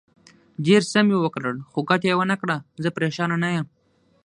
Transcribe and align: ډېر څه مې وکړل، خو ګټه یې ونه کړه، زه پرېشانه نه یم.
ډېر 0.65 0.81
څه 0.91 0.99
مې 1.07 1.17
وکړل، 1.19 1.57
خو 1.71 1.79
ګټه 1.89 2.05
یې 2.09 2.15
ونه 2.17 2.35
کړه، 2.41 2.57
زه 2.83 2.89
پرېشانه 2.97 3.35
نه 3.43 3.49
یم. 3.55 3.67